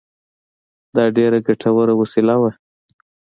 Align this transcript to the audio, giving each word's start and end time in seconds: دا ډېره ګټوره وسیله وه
دا 0.95 1.03
ډېره 1.17 1.39
ګټوره 1.47 1.93
وسیله 2.01 2.35
وه 2.41 2.51